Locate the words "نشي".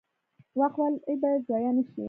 1.77-1.99